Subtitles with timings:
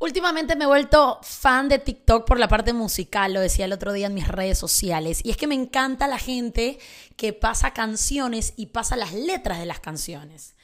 [0.00, 3.92] Últimamente me he vuelto fan de TikTok por la parte musical, lo decía el otro
[3.92, 5.20] día en mis redes sociales.
[5.24, 6.78] Y es que me encanta la gente
[7.16, 10.54] que pasa canciones y pasa las letras de las canciones.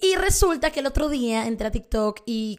[0.00, 2.58] Y resulta que el otro día entré a TikTok y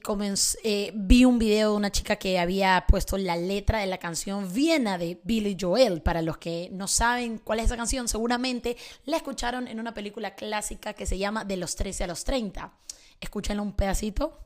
[0.64, 4.52] eh, vi un video de una chica que había puesto la letra de la canción
[4.52, 6.02] Viena de Billy Joel.
[6.02, 8.76] Para los que no saben cuál es esa canción, seguramente
[9.06, 12.74] la escucharon en una película clásica que se llama De los 13 a los 30.
[13.22, 14.40] Escúchenlo un pedacito.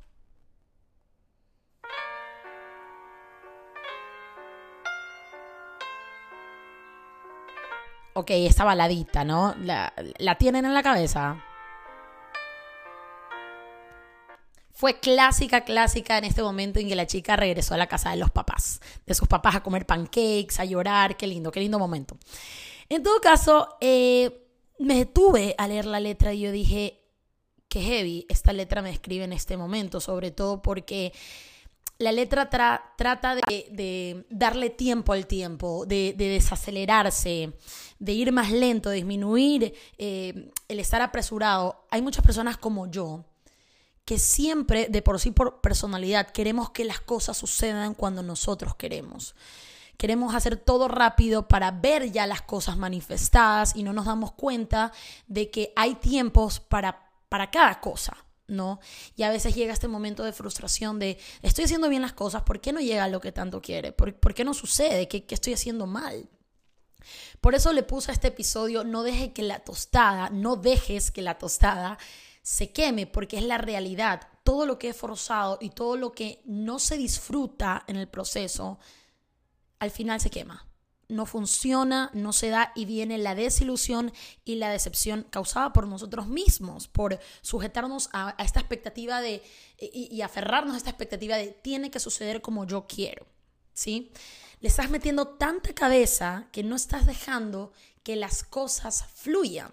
[8.13, 9.55] Ok, esa baladita, ¿no?
[9.63, 9.93] La,
[10.37, 11.43] tienen en la cabeza.
[14.71, 18.17] Fue clásica, clásica en este momento en que la chica regresó a la casa de
[18.17, 22.17] los papás, de sus papás a comer pancakes, a llorar, qué lindo, qué lindo momento.
[22.89, 24.47] En todo caso, eh,
[24.79, 27.03] me detuve a leer la letra y yo dije,
[27.69, 31.13] qué heavy, esta letra me describe en este momento, sobre todo porque
[32.01, 37.53] la letra trata de, darle tiempo al tiempo, de, desacelerarse,
[37.99, 41.85] de ir más lento, de disminuir eh, el estar apresurado.
[41.91, 43.25] Hay muchas personas como yo
[44.03, 49.35] que siempre, de por sí por personalidad, queremos que las cosas sucedan cuando nosotros queremos.
[49.97, 54.91] Queremos hacer todo rápido para ver ya las cosas manifestadas y no nos damos cuenta
[55.27, 58.17] de que hay tiempos para, para cada cosa.
[58.51, 58.79] ¿No?
[59.15, 62.61] Y a veces llega este momento de frustración de, estoy haciendo bien las cosas, ¿por
[62.61, 63.91] qué no llega a lo que tanto quiere?
[63.91, 65.07] ¿Por, qué no sucede?
[65.07, 66.29] ¿Qué, estoy haciendo mal?
[67.39, 71.21] Por eso le puse a este episodio, no deje que la tostada, no dejes que
[71.21, 71.97] la tostada
[72.43, 74.27] se queme, porque es la realidad.
[74.43, 78.79] Todo lo que es forzado y todo lo que no se disfruta en el proceso,
[79.79, 80.70] al final se quema
[81.11, 84.13] no funciona, no se da y viene la desilusión
[84.45, 89.43] y la decepción causada por nosotros mismos, por sujetarnos a, esta expectativa de
[89.79, 93.25] y, aferrarnos a esta expectativa de tiene que suceder como yo quiero,
[93.73, 94.11] ¿sí?
[94.61, 97.73] Le estás metiendo tanta cabeza que no estás dejando
[98.03, 99.71] que las cosas fluyan.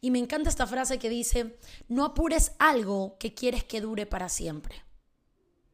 [0.00, 4.28] Y me encanta esta frase que dice, no apures algo que quieres que dure para
[4.28, 4.82] siempre.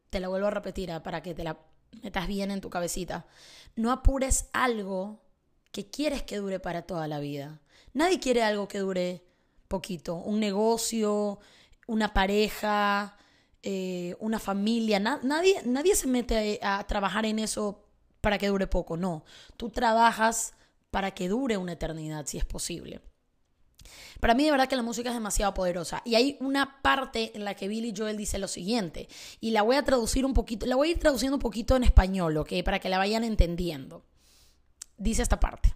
[0.09, 1.03] Te la vuelvo a repetir ¿ah?
[1.03, 1.57] para que te la
[2.03, 3.25] metas bien en tu cabecita.
[3.75, 5.21] No apures algo
[5.71, 7.59] que quieres que dure para toda la vida.
[7.93, 9.25] Nadie quiere algo que dure
[9.67, 10.15] poquito.
[10.15, 11.39] Un negocio,
[11.87, 13.17] una pareja,
[13.63, 14.99] eh, una familia.
[14.99, 17.83] nadie, nadie se mete a, a trabajar en eso
[18.21, 18.97] para que dure poco.
[18.97, 19.23] No.
[19.57, 20.53] Tú trabajas
[20.91, 23.01] para que dure una eternidad, si es posible.
[24.19, 27.45] Para mí de verdad que la música es demasiado poderosa y hay una parte en
[27.45, 29.07] la que Billy Joel dice lo siguiente
[29.39, 31.83] y la voy a traducir un poquito, la voy a ir traduciendo un poquito en
[31.83, 32.53] español, ¿ok?
[32.63, 34.03] Para que la vayan entendiendo.
[34.97, 35.75] Dice esta parte.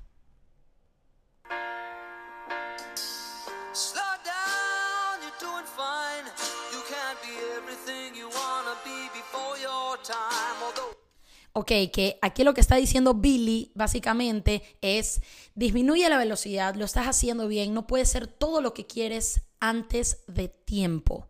[11.59, 15.20] Ok, que aquí lo que está diciendo Billy básicamente es
[15.56, 20.24] disminuye la velocidad, lo estás haciendo bien, no puede ser todo lo que quieres antes
[20.28, 21.28] de tiempo.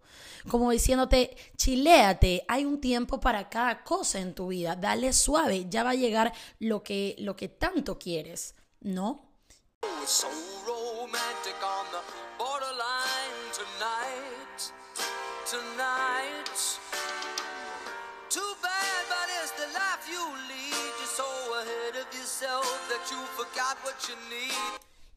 [0.48, 5.84] Como diciéndote, chiléate, hay un tiempo para cada cosa en tu vida, dale suave, ya
[5.84, 9.32] va a llegar lo que, lo que tanto quieres, ¿no?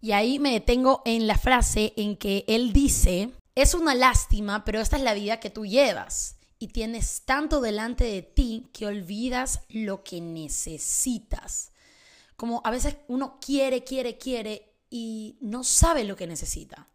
[0.00, 4.80] Y ahí me detengo en la frase en que él dice, es una lástima, pero
[4.80, 6.36] esta es la vida que tú llevas.
[6.58, 11.72] Y tienes tanto delante de ti que olvidas lo que necesitas.
[12.36, 16.88] Como a veces uno quiere, quiere, quiere y no sabe lo que necesita.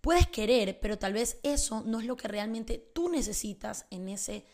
[0.00, 4.44] Puedes querer, pero tal vez eso no es lo que realmente tú necesitas en ese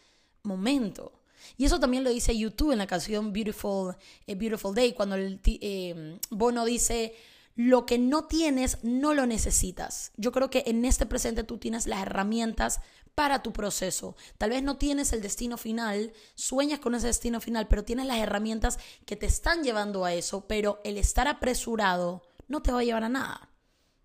[0.42, 1.15] momento.
[1.56, 5.40] Y eso también lo dice YouTube en la canción Beautiful, eh, Beautiful Day, cuando el,
[5.44, 7.14] eh, Bono dice,
[7.56, 10.12] lo que no tienes, no lo necesitas.
[10.16, 12.80] Yo creo que en este presente tú tienes las herramientas
[13.14, 14.14] para tu proceso.
[14.36, 18.18] Tal vez no tienes el destino final, sueñas con ese destino final, pero tienes las
[18.18, 22.84] herramientas que te están llevando a eso, pero el estar apresurado no te va a
[22.84, 23.50] llevar a nada.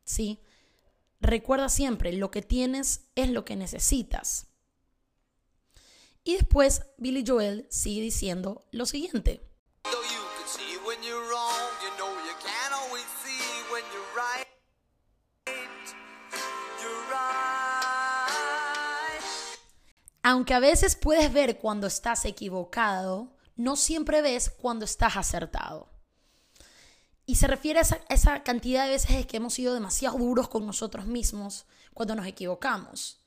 [0.06, 0.40] ¿Sí?
[1.20, 4.48] Recuerda siempre, lo que tienes es lo que necesitas.
[6.24, 9.42] Y después Billy Joel sigue diciendo lo siguiente.
[20.24, 25.90] Aunque a veces puedes ver cuando estás equivocado, no siempre ves cuando estás acertado.
[27.26, 30.68] Y se refiere a esa, esa cantidad de veces que hemos sido demasiado duros con
[30.68, 33.21] nosotros mismos cuando nos equivocamos.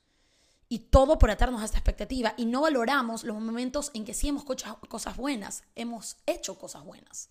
[0.75, 4.27] Y todo por atarnos a esta expectativa y no valoramos los momentos en que sí
[4.27, 7.29] hemos hecho cosas buenas, hemos hecho cosas buenas.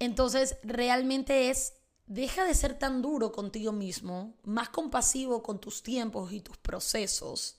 [0.00, 1.74] Entonces, realmente es,
[2.06, 7.58] deja de ser tan duro contigo mismo, más compasivo con tus tiempos y tus procesos,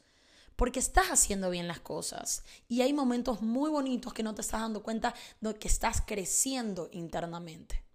[0.57, 4.59] porque estás haciendo bien las cosas y hay momentos muy bonitos que no te estás
[4.59, 7.85] dando cuenta de que estás creciendo internamente.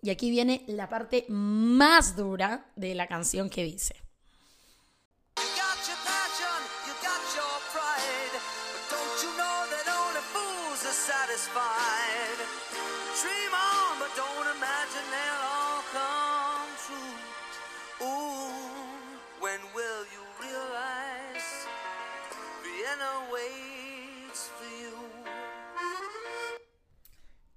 [0.00, 4.05] Y aquí viene la parte más dura de la canción que dice.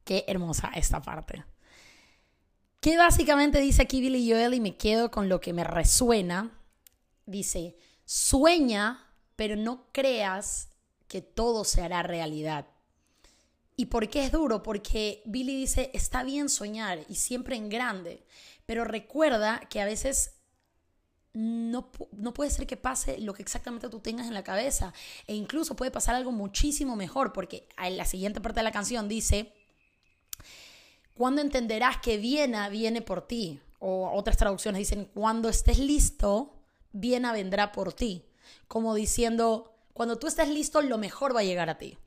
[0.04, 1.46] Qué hermosa esta parte.
[2.82, 6.52] Que básicamente dice aquí Billy Joel y me quedo con lo que me resuena.
[7.26, 10.70] Dice, sueña, pero no creas
[11.08, 12.66] que todo se hará realidad.
[13.80, 14.62] ¿Y por qué es duro?
[14.62, 18.26] Porque Billy dice, está bien soñar y siempre en grande,
[18.66, 20.34] pero recuerda que a veces
[21.32, 24.94] no, no, puede ser que pase lo que exactamente tú tengas en la cabeza.
[25.28, 29.08] E incluso puede pasar algo muchísimo mejor, porque en la siguiente parte de la canción
[29.08, 29.54] dice,
[31.14, 33.62] cuando entenderás que Viena viene por ti?
[33.80, 38.26] O otras traducciones dicen, cuando estés listo, Viena vendrá por ti.
[38.68, 41.98] Como diciendo, cuando tú estés listo, lo mejor va a llegar a ti.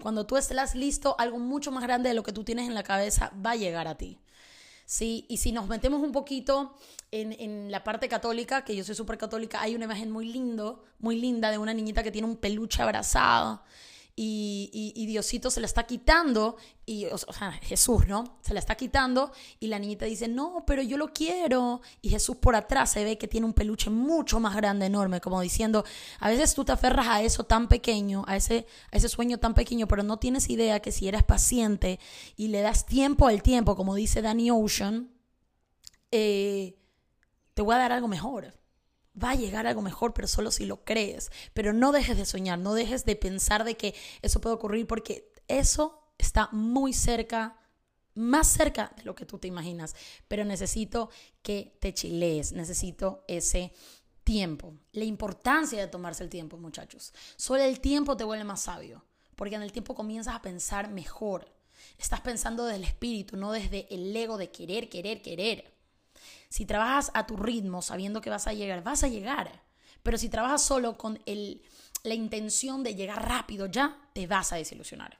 [0.00, 2.82] Cuando tú estés listo, algo mucho más grande de lo que tú tienes en la
[2.82, 4.18] cabeza va a llegar a ti.
[4.86, 5.26] ¿sí?
[5.28, 6.76] Y si nos metemos un poquito
[7.10, 10.84] en, en la parte católica, que yo soy súper católica, hay una imagen muy lindo,
[10.98, 13.62] muy linda de una niñita que tiene un peluche abrazado
[14.16, 16.56] y, y, Diosito se la está quitando,
[16.86, 18.38] y, o, sea, Jesús, ¿no?
[18.42, 21.80] Se la está quitando y la niñita dice, no, pero yo lo quiero.
[22.00, 25.40] Y Jesús por atrás se ve que tiene un peluche mucho más grande, enorme, como
[25.40, 25.84] diciendo,
[26.20, 29.52] a veces tú te aferras a eso tan pequeño, a ese, a ese sueño tan
[29.52, 31.98] pequeño, pero no tienes idea que si eres paciente
[32.36, 35.10] y le das tiempo al tiempo, como dice Danny Ocean,
[36.12, 36.78] eh,
[37.54, 38.54] te voy a dar algo mejor
[39.22, 41.30] va a llegar algo mejor, pero solo si lo crees.
[41.52, 45.32] Pero no dejes de soñar, no dejes de pensar de que eso puede ocurrir porque
[45.48, 47.58] eso está muy cerca,
[48.14, 49.94] más cerca de lo que tú te imaginas.
[50.28, 51.10] Pero necesito
[51.42, 53.72] que te chilees, necesito ese
[54.24, 54.74] tiempo.
[54.92, 57.12] La importancia de tomarse el tiempo, muchachos.
[57.36, 59.04] Solo el tiempo te vuelve más sabio,
[59.36, 61.54] porque en el tiempo comienzas a pensar mejor.
[61.98, 65.73] Estás pensando desde el espíritu, no desde el ego de querer, querer, querer.
[66.48, 69.62] Si trabajas a tu ritmo sabiendo que vas a llegar, vas a llegar.
[70.02, 71.62] Pero si trabajas solo con el,
[72.02, 75.18] la intención de llegar rápido ya, te vas a desilusionar.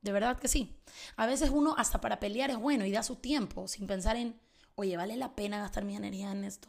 [0.00, 0.80] De verdad que sí.
[1.16, 4.40] A veces uno hasta para pelear es bueno y da su tiempo sin pensar en,
[4.76, 6.68] oye, ¿vale la pena gastar mi energía en esto?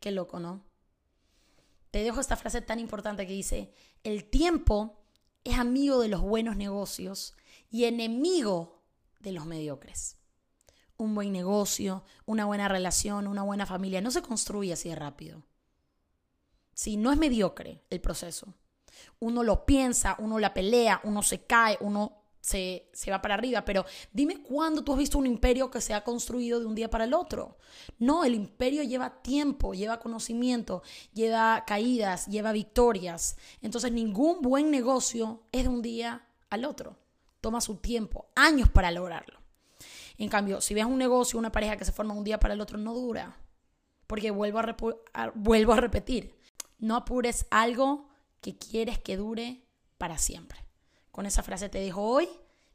[0.00, 0.64] Qué loco, ¿no?
[1.90, 3.72] Te dejo esta frase tan importante que dice,
[4.02, 5.04] el tiempo
[5.44, 7.34] es amigo de los buenos negocios
[7.70, 8.82] y enemigo
[9.20, 10.21] de los mediocres
[11.02, 14.00] un buen negocio, una buena relación, una buena familia.
[14.00, 15.42] No se construye así de rápido.
[16.74, 18.54] Si no es mediocre el proceso.
[19.18, 23.64] Uno lo piensa, uno la pelea, uno se cae, uno se, se, va para arriba,
[23.64, 26.90] pero dime cuándo tú has visto un imperio que se ha construido de un día
[26.90, 27.56] para el otro.
[27.98, 30.82] No, el imperio lleva tiempo, lleva conocimiento,
[31.12, 33.36] lleva caídas, lleva victorias.
[33.60, 36.96] Entonces ningún buen negocio es de un día al otro.
[37.40, 39.41] Toma su tiempo, años para lograrlo.
[40.18, 42.60] En cambio, si ves un negocio, una pareja que se forma un día para el
[42.60, 43.36] otro, no dura.
[44.06, 46.34] Porque vuelvo a, vuelvo a repetir,
[46.78, 48.08] no apures algo
[48.40, 49.62] que quieres que dure
[49.98, 50.58] para siempre.
[51.10, 52.28] Con esa frase te dejo hoy.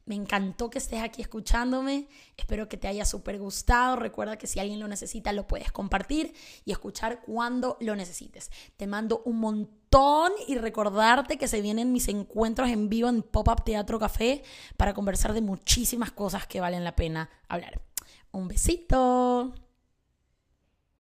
[0.07, 2.07] Me encantó que estés aquí escuchándome.
[2.37, 3.97] Espero que te haya súper gustado.
[3.97, 6.33] Recuerda que si alguien lo necesita, lo puedes compartir
[6.63, 8.49] y escuchar cuando lo necesites.
[8.77, 13.65] Te mando un montón y recordarte que se vienen mis encuentros en vivo en Pop-Up
[13.65, 14.43] Teatro Café
[14.77, 17.81] para conversar de muchísimas cosas que valen la pena hablar.
[18.31, 19.66] Un besito.